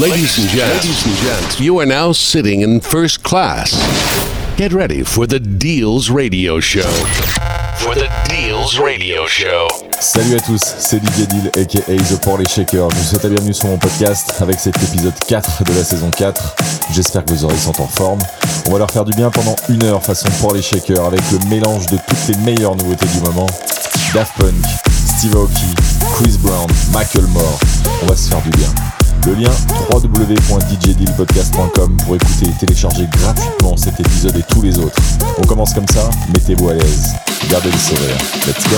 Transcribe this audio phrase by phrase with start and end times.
[0.00, 3.70] Ladies and gents, ladies and gents, you are now sitting in first class.
[4.56, 6.90] Get ready for the Deals Radio Show.
[7.78, 9.68] For the Deals Radio Show.
[10.00, 12.90] Salut à tous, c'est Didier Deal aka The Porley Shaker.
[12.90, 16.10] Je vous souhaite la bienvenue sur mon podcast avec cet épisode 4 de la saison
[16.10, 16.56] 4.
[16.92, 18.20] J'espère que vos oreilles sont en forme.
[18.66, 21.86] On va leur faire du bien pendant une heure façon Porley Shaker avec le mélange
[21.86, 23.46] de toutes les meilleures nouveautés du moment.
[24.12, 24.54] Daft Punk,
[25.18, 25.72] Steve Aoki,
[26.16, 27.60] Chris Brown, Michael Moore.
[28.02, 28.74] On va se faire du bien.
[29.26, 29.50] Le lien
[29.90, 35.00] www.djdealpodcast.com pour écouter et télécharger gratuitement cet épisode et tous les autres.
[35.38, 37.14] On commence comme ça, mettez-vous à l'aise,
[37.48, 38.18] gardez le sourire.
[38.46, 38.76] Let's go!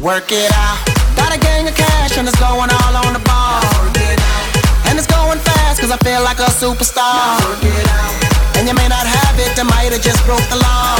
[0.00, 0.78] Work it out.
[1.16, 3.60] Got a gang of cash and it's going all on the ball.
[4.88, 7.36] And it's going fast cause I feel like a superstar.
[8.56, 10.96] And you may not have it, I might have just broke the law.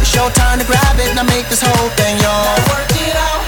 [0.00, 2.68] It's your turn to grab it, now make this whole thing yours.
[2.72, 3.47] partying like it's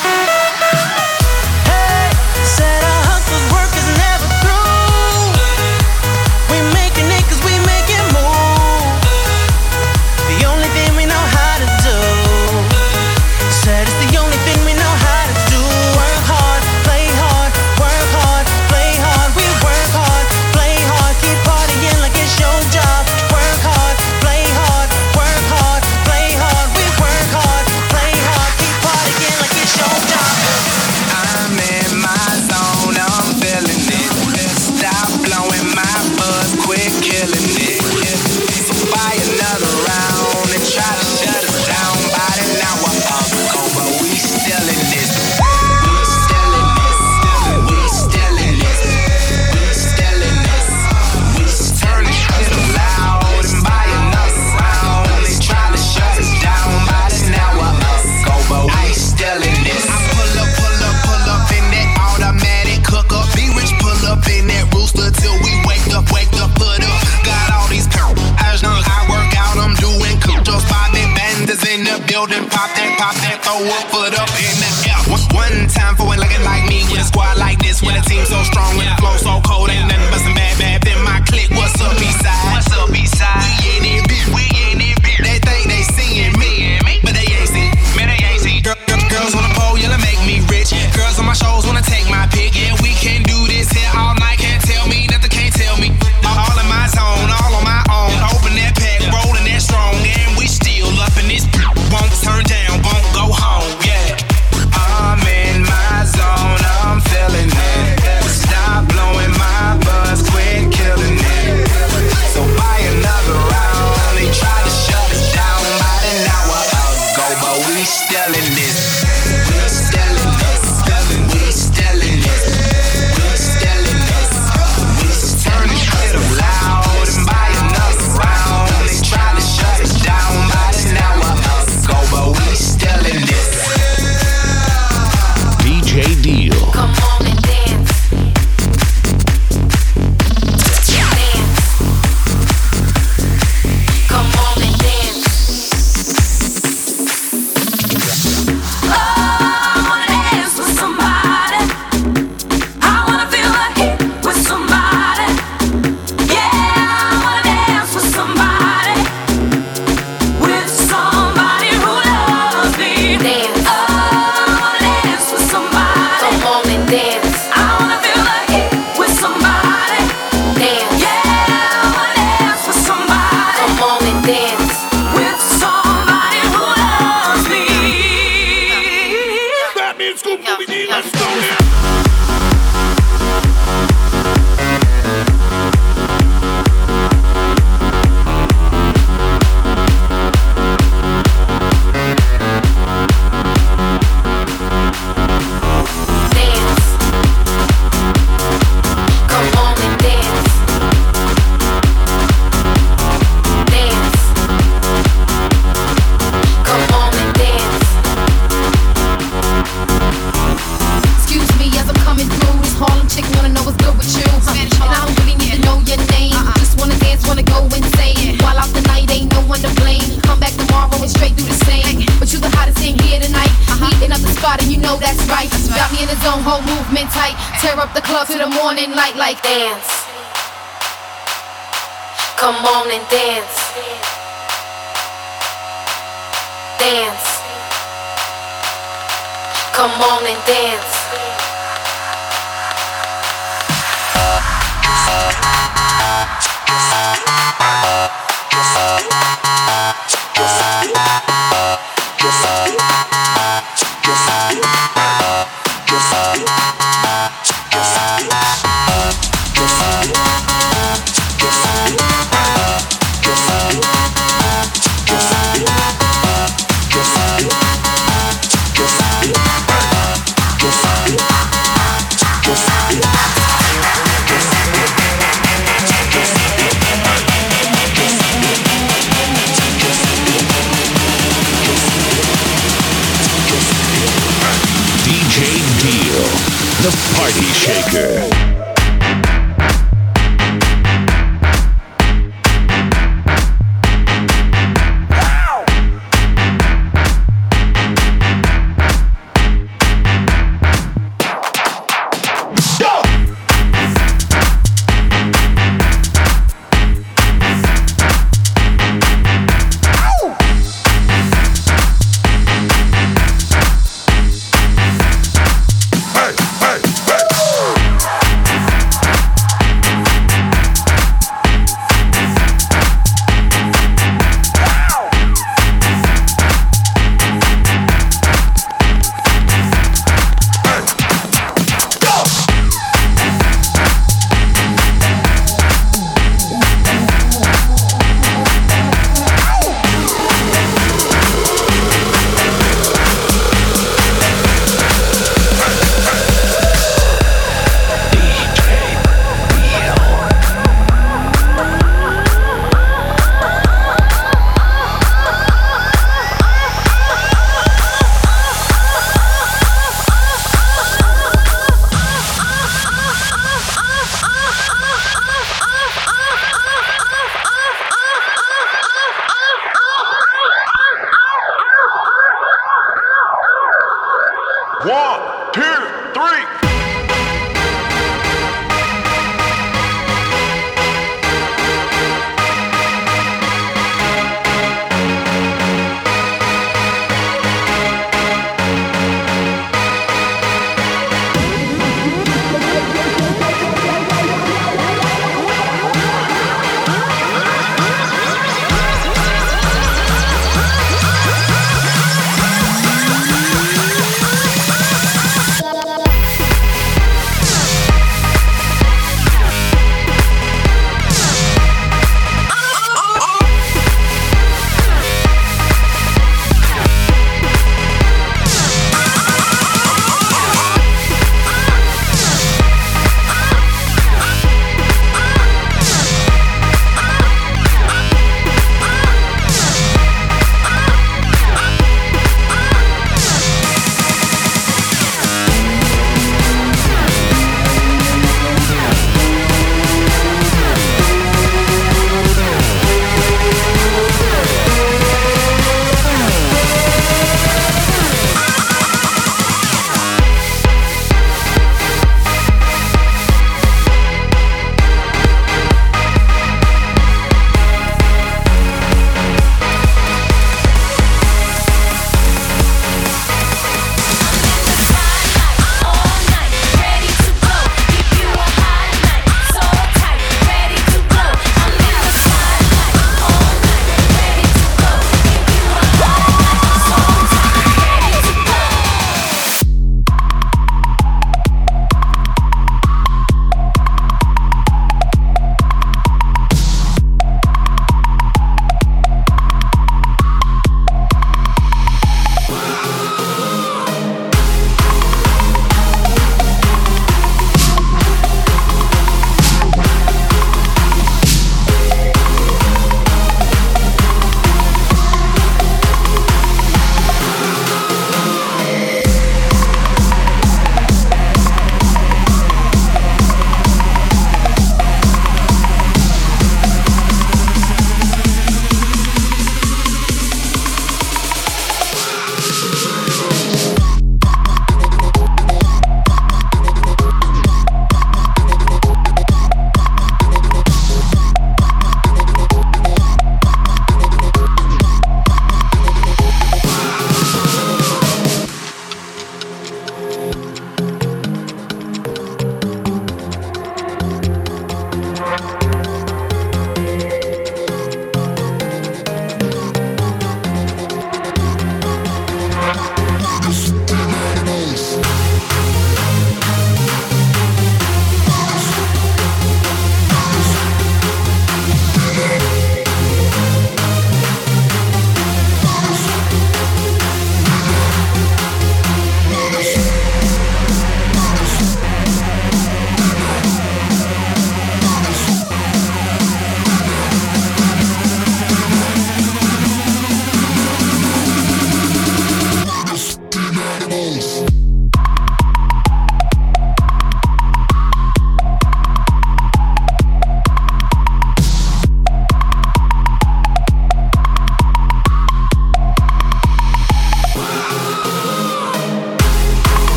[239.81, 241.01] Come on and dance.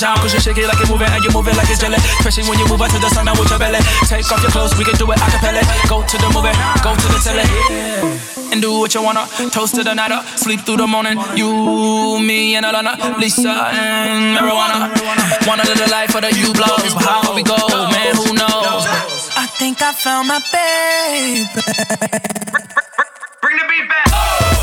[0.00, 1.96] Shake it like you're moving and you move it like it's jelly.
[2.20, 3.78] Especially when you move out to the sun now with your belly.
[4.08, 5.60] Take off your clothes, we can do it a cappella.
[5.88, 7.44] Go to the movie, go to the telly.
[8.52, 9.26] And do what you wanna.
[9.52, 11.18] Toast to the night up, sleep through the morning.
[11.36, 14.88] You, me, and Alana, Lisa, and marijuana.
[15.46, 17.56] Wanna live the life of the U blows, but how we go,
[17.92, 18.84] man, who knows?
[19.36, 21.44] I think I found my baby.
[23.42, 24.06] Bring the beat back.
[24.12, 24.59] Oh!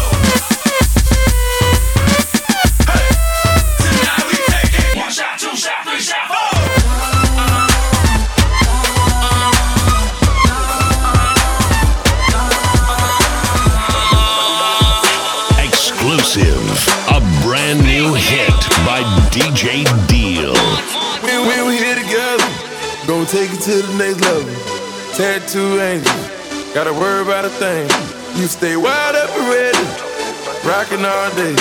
[23.67, 24.47] To the next level.
[25.19, 26.15] Tattoo angel.
[26.71, 27.83] Gotta worry about a thing.
[28.39, 29.83] You stay wide up and ready.
[30.63, 31.51] Rockin' all day.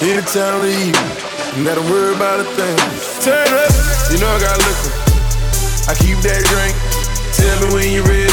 [0.00, 1.12] Anytime of the evening.
[1.60, 2.72] Gotta worry about a thing.
[3.20, 3.68] Turn up.
[4.08, 4.96] You know I got liquor.
[5.90, 6.72] I keep that drink.
[7.36, 8.32] Tell me when you're ready.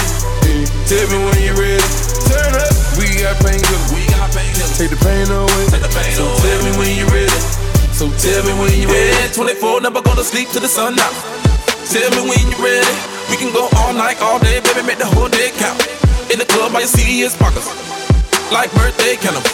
[0.88, 1.84] Tell me when you're ready.
[2.32, 2.71] Turn up.
[2.95, 3.91] We got painkillers.
[3.91, 4.80] We got painkillers.
[4.80, 5.63] Take the pain away.
[5.76, 6.39] Take the pain so away.
[6.39, 7.36] tell me when you're ready.
[7.91, 9.34] So tell me when you're ready.
[9.36, 11.37] 24, never gonna sleep till the sun out.
[11.88, 12.95] Tell me when you're ready.
[13.32, 15.80] We can go all night, all day, baby, make the whole day count.
[16.28, 17.71] In the club, all you see is pockets.
[18.52, 19.47] Like birthday candles.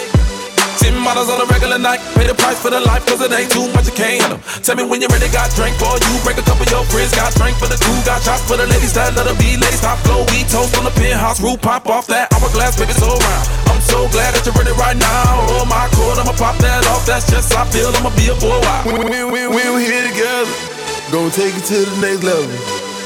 [0.82, 2.02] Ten models on a regular night.
[2.18, 4.42] Pay the price for the life, cause it ain't too much, you can't handle.
[4.66, 6.14] Tell me when you're ready, got drink for you.
[6.26, 8.02] Break a couple of your friends, got drink for the crew.
[8.02, 9.86] Got shots for the ladies that let her be ladies.
[9.86, 11.62] Top flow, we toast on the penthouse roof.
[11.62, 15.54] Pop off that hourglass, baby, so round I'm so glad that you're ready right now.
[15.54, 17.06] Oh my god, I'ma pop that off.
[17.06, 17.94] That's just how I feel.
[17.94, 18.82] I'ma be a while.
[18.90, 20.73] We, we, we, we, we here together.
[21.14, 22.50] Gonna take it to the next level.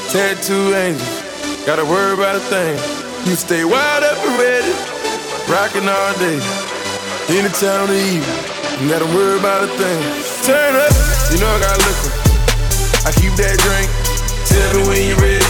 [0.08, 1.04] Tattoo angel.
[1.68, 2.72] Gotta worry about a thing.
[3.28, 4.72] You stay wide up and ready.
[5.44, 6.40] Rockin' all day.
[7.28, 8.40] Anytime of the evening.
[8.80, 10.00] You gotta worry about a thing.
[10.48, 10.88] Turn up.
[11.28, 12.12] You know I got liquor.
[13.04, 13.92] I keep that drink.
[14.48, 15.44] Tell me when you're ready.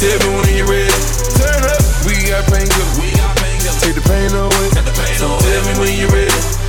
[0.00, 0.96] Tell me when you're ready.
[1.36, 1.84] Turn up.
[2.08, 2.48] We got.
[2.96, 3.36] We got
[3.84, 4.68] Take the pain away.
[5.20, 6.65] Tell me when you're ready.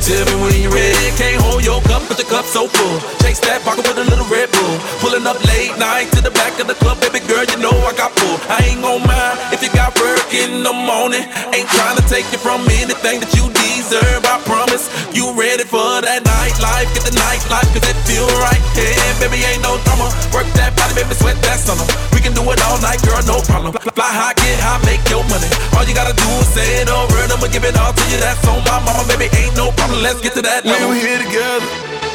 [0.00, 1.12] Tell me when you're ready.
[1.20, 2.96] Can't hold your cup, but your cup so full.
[3.20, 4.76] Chase that pocket with a little Red Bull.
[5.04, 7.92] Pulling up late night to the back of the club, baby girl, you know I
[7.92, 8.40] got pull.
[8.48, 11.28] I ain't gon' mind if you got work in the morning.
[11.52, 14.24] Ain't trying to take you from anything that you deserve.
[14.24, 16.88] I promise you ready for that nightlife.
[16.96, 18.62] Get the nightlife, cause it feel right.
[18.80, 20.08] Yeah, baby, ain't no drama.
[20.32, 21.84] Work that body, baby, sweat that summer.
[22.16, 23.76] We can do it all night, girl, no problem.
[23.76, 25.48] Fly high, get high, make your money.
[25.76, 28.16] All you gotta do is say it over, and I'ma give it all to you.
[28.16, 29.89] That's on my mama, baby, ain't no problem.
[29.98, 30.94] Let's get to that level.
[30.94, 31.66] We here together,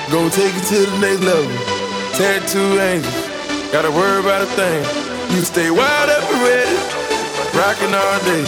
[0.07, 1.51] gonna take it to the next level.
[2.15, 3.11] Tattoo angel,
[3.75, 4.79] gotta worry about a thing.
[5.35, 6.79] You stay wide up and ready,
[7.51, 8.47] rockin' all day.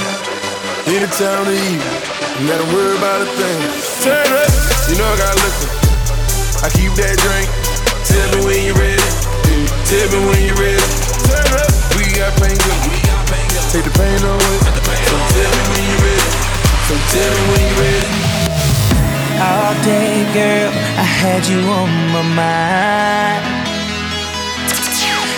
[0.88, 2.00] Anytime of the evening,
[2.40, 3.60] you gotta worry about a thing.
[4.08, 4.52] Turn up,
[4.88, 5.70] you know I got liquor.
[6.64, 7.48] I keep that drink.
[8.08, 9.10] Tell me when you're ready.
[9.92, 10.88] Tell me when you're ready.
[11.28, 12.32] Turn up, we got.
[13.76, 14.58] Take the pain away.
[15.06, 16.32] So tell me when you're ready.
[16.88, 18.27] So tell me when you're ready.
[19.38, 23.46] All day, girl, I had you on my mind.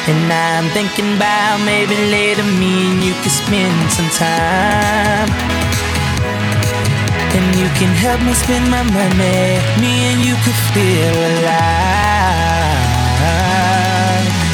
[0.08, 5.28] And I'm thinking about maybe later me and you could spend some time.
[7.36, 9.60] And you can help me spend my money.
[9.84, 12.40] Me and you could feel alive.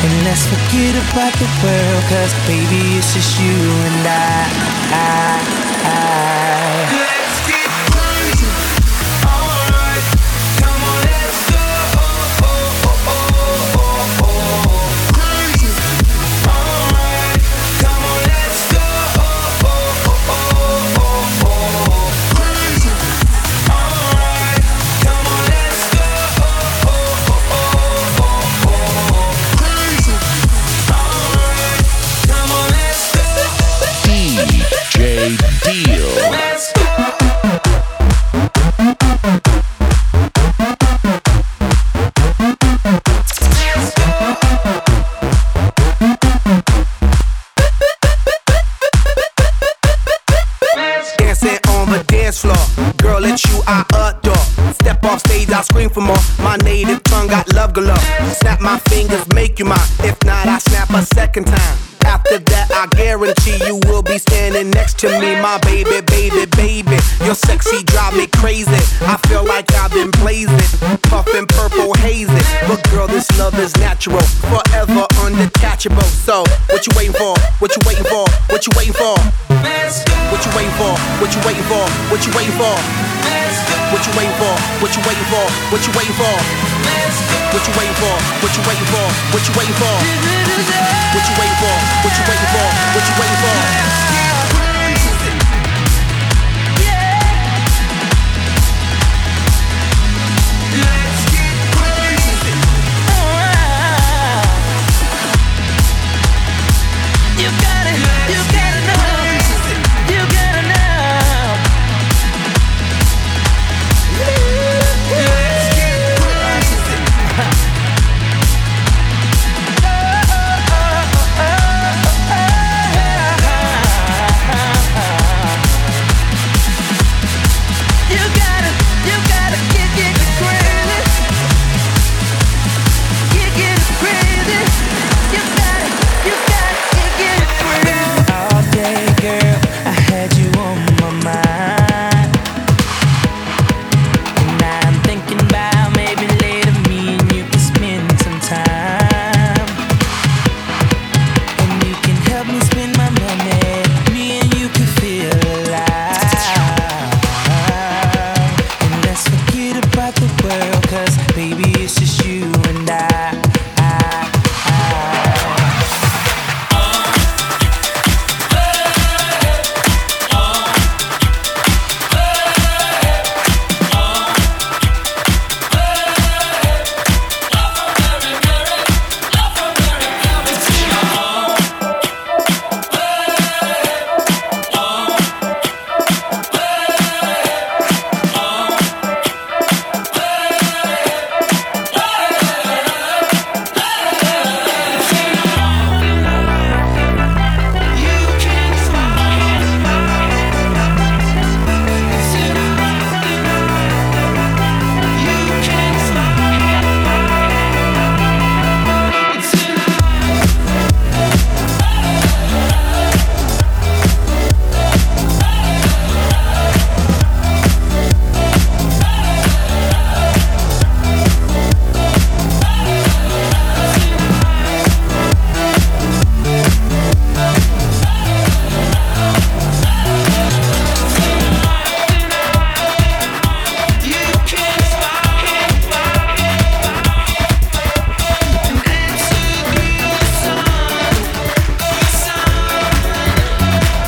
[0.06, 4.50] And let's forget about the world, cause baby, it's just you and I.
[4.90, 5.38] I,
[5.86, 6.15] I.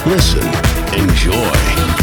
[0.08, 0.48] Listen,
[0.98, 1.52] enjoy.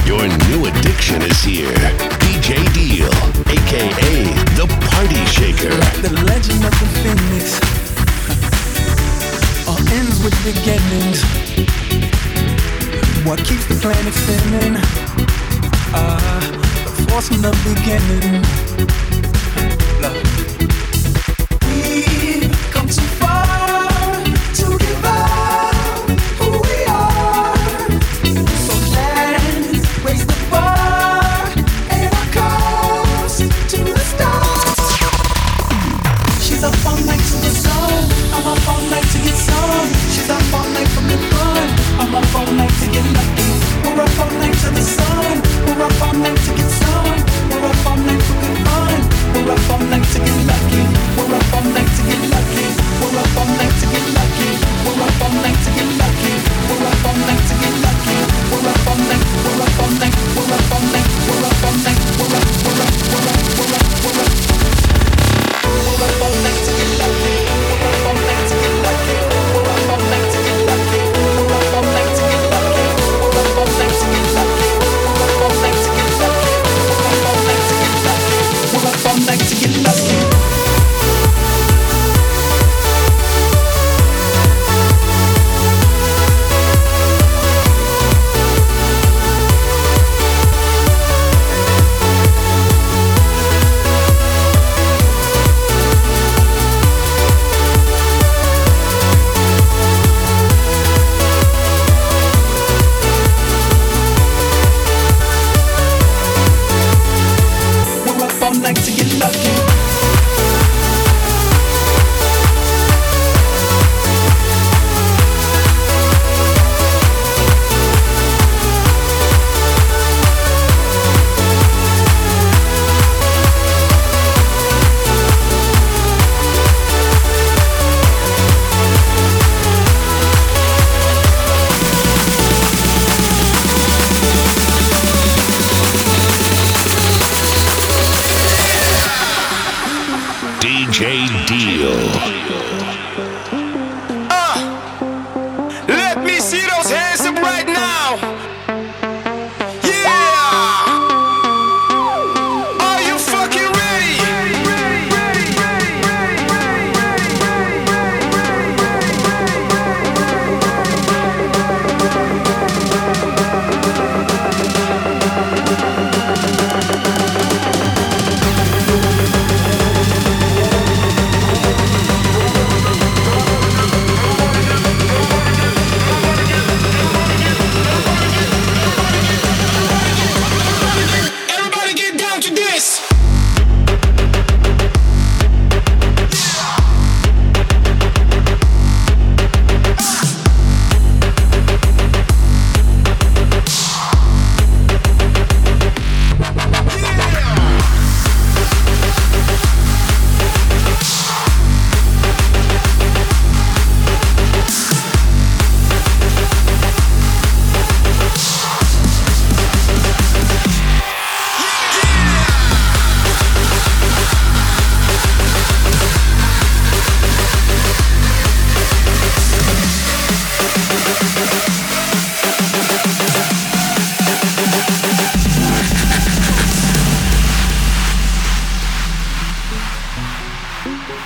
[0.04, 1.72] Your new addiction is here.
[2.20, 3.08] DJ Deal,
[3.48, 4.28] aka
[4.60, 5.70] the Party Shaker.
[5.70, 7.56] Like the legend of the Phoenix.
[9.66, 11.24] All ends with beginnings.
[13.24, 14.76] What keeps the planet spinning?
[15.94, 16.40] Uh,
[16.84, 19.13] the force from the beginning.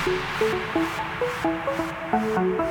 [0.01, 0.19] Thank
[2.59, 2.68] you.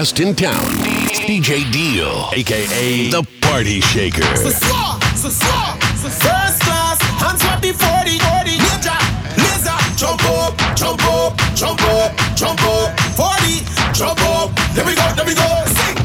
[0.00, 0.64] guest in town,
[1.28, 4.22] DJ Deal, aka The Party Shaker.
[4.22, 4.62] First
[6.62, 7.42] class, hands.
[9.36, 12.98] Ninja, jump up, jump up, jump up, jump up.
[13.14, 14.50] 40, jump up.
[14.74, 15.64] There we go, there we go.
[15.66, 15.99] Sing.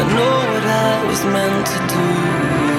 [0.00, 2.69] I know what I was meant to do.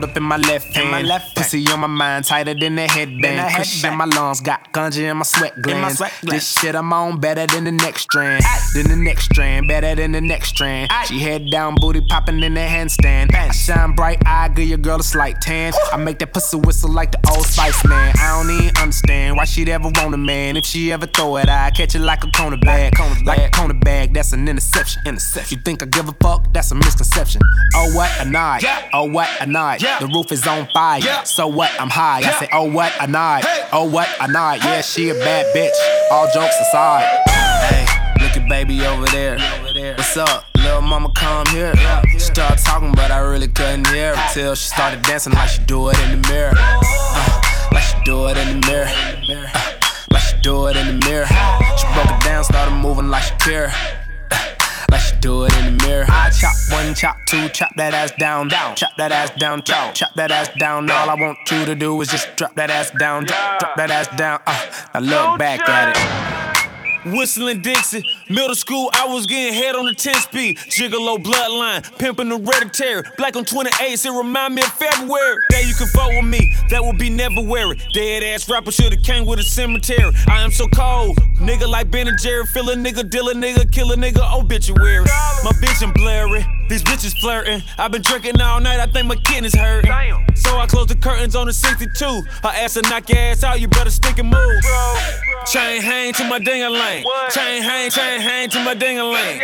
[0.00, 3.54] Got one rolled up in my left on my mind, tighter than the headband.
[3.54, 6.02] Cushion in my lungs, got ganja in my sweat glands.
[6.22, 8.44] This shit I'm on better than the next strand.
[8.74, 10.90] Than the next strand, better than the next strand.
[11.06, 13.34] She head down, booty popping in the handstand.
[13.34, 15.72] I shine bright, I give your girl a slight tan.
[15.92, 18.14] I make that pussy whistle like the old Spice man.
[18.18, 20.56] I don't even understand why she'd ever want a man.
[20.56, 22.98] If she ever throw it, I catch it like a cornerback.
[23.24, 25.02] Like a cornerback, that's an interception.
[25.06, 25.58] Interception.
[25.58, 26.52] You think I give a fuck?
[26.52, 27.40] That's a misconception.
[27.74, 28.64] Oh what a night.
[28.92, 29.80] Oh what a night.
[29.80, 31.00] The roof is on fire.
[31.38, 31.70] So what?
[31.80, 32.18] I'm high.
[32.18, 33.44] I say, oh what a night.
[33.70, 34.56] Oh what a night.
[34.64, 35.70] Yeah, she a bad bitch.
[36.10, 37.04] All jokes aside.
[37.70, 37.86] Hey,
[38.20, 39.38] look at baby over there.
[39.94, 40.46] What's up?
[40.56, 41.72] Little mama come here.
[42.10, 45.62] She started talking, but I really couldn't hear her till she started dancing like she
[45.62, 46.54] do it in the mirror.
[46.56, 48.88] Uh, like she do it in the mirror.
[48.88, 49.72] Uh,
[50.10, 51.26] like she do it in the mirror.
[51.78, 53.72] She broke it down, started moving like she care.
[54.96, 56.06] She do it in the mirror.
[56.08, 59.94] I chop one, chop two, chop that ass down, down, chop that ass down, chop,
[59.94, 60.90] chop that ass down.
[60.90, 63.90] All I want you to do is just drop that ass down, drop, drop that
[63.90, 64.40] ass down.
[64.46, 66.47] Uh, now look back at it.
[67.06, 70.58] Whistling Dixie, middle school, I was getting head on the 10 speed.
[70.58, 73.02] Gigolo bloodline, pimping the hereditary.
[73.16, 75.38] Black on 28s, it remind me of February.
[75.50, 77.80] That you can fuck with me, that would be never weary.
[77.92, 80.12] Dead ass rapper should've came with a cemetery.
[80.26, 82.44] I am so cold, nigga like Ben and Jerry.
[82.46, 85.04] Fill a nigga, deal a nigga, kill a nigga, obituary.
[85.44, 87.62] My bitch and blurry, these bitches flirting.
[87.78, 89.90] I've been drinking all night, I think my kidneys hurting.
[90.34, 92.22] So I close the curtains on the 62.
[92.42, 94.62] Her ass will knock your ass out, you better stick and move.
[95.46, 97.04] Chain hang to my ding a lane.
[97.30, 99.40] Chain hang, chain hang to my ding a lane.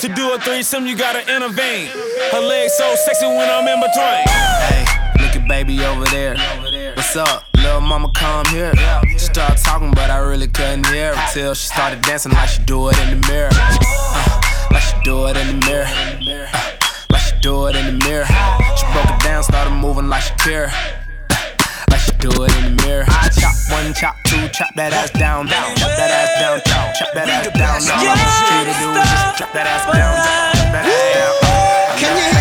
[0.00, 1.88] To do a threesome, you gotta intervene.
[2.32, 4.24] Her legs so sexy when I'm in between.
[4.68, 4.84] Hey,
[5.20, 6.36] look at baby over there.
[6.94, 7.44] What's up?
[7.56, 8.72] Little mama come here.
[9.12, 12.62] She started talking, but I really couldn't hear her till she started dancing like she
[12.62, 13.50] do it in the mirror.
[13.52, 14.40] Uh,
[14.70, 15.86] like she do it in the mirror.
[15.86, 16.70] Uh,
[17.10, 18.26] like she do it in the mirror.
[18.76, 20.72] She broke it down, started moving like she care.
[21.90, 23.04] Like she do it in the mirror.
[23.08, 26.85] I chop one, chop two, chop that ass down, down, chop that ass down, chop,
[26.98, 27.76] chop that ass down.
[27.92, 30.16] All I want you to do is just drop that ass down,
[30.56, 32.00] drop that ass down.
[32.00, 32.35] Can you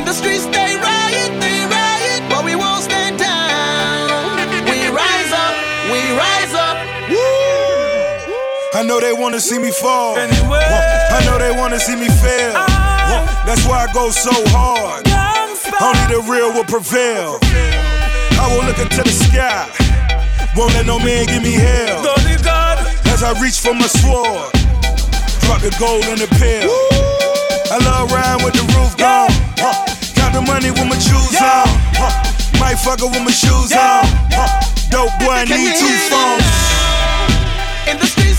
[0.00, 0.06] now?
[0.06, 4.36] In the streets they riot, they riot, but we won't stand down.
[4.64, 5.54] We rise up,
[5.92, 6.76] we rise up.
[8.72, 10.16] I know they wanna see me fall.
[10.16, 12.52] I know they wanna see me fail.
[12.56, 13.42] Ah.
[13.44, 15.06] That's why I go so hard.
[15.80, 17.38] Only the real will prevail.
[18.40, 19.68] I will look into the sky.
[20.56, 22.06] Won't let no man give me hell.
[23.06, 24.52] As I reach for my sword,
[25.44, 26.70] drop the gold in the pill.
[27.72, 29.30] I love riding with the roof gone.
[29.58, 29.89] Huh.
[30.30, 31.66] Got the money with my shoes on.
[31.98, 32.60] Huh.
[32.60, 34.06] Might fuck with my shoes on.
[34.30, 34.62] Huh.
[34.88, 36.46] Dope boy, Can need two phones.
[37.90, 38.38] In the streets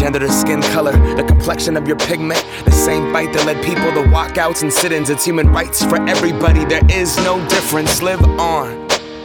[0.00, 2.42] gender to skin color, the complexion of your pigment.
[2.64, 5.10] The same fight that led people to walkouts and sit ins.
[5.10, 6.64] It's human rights for everybody.
[6.64, 8.00] There is no difference.
[8.00, 8.68] Live on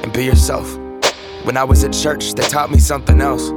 [0.04, 0.78] and be yourself.
[1.46, 3.52] When I was at church, they taught me something else.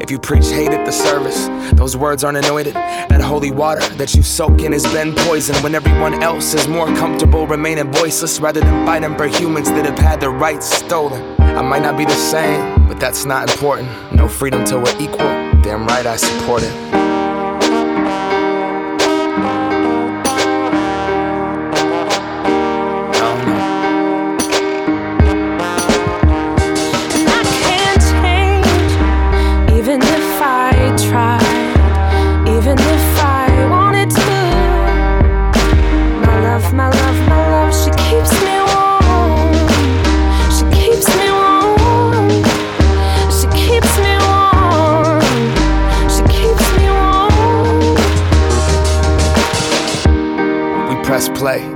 [0.00, 2.74] If you preach hate at the service, those words aren't anointed.
[2.74, 6.86] That holy water that you soak in has been poisoned when everyone else is more
[6.86, 11.22] comfortable remaining voiceless rather than fighting for humans that have had their rights stolen.
[11.40, 13.88] I might not be the same, but that's not important.
[14.14, 15.51] No freedom till we're equal.
[15.62, 17.11] Damn right I support it.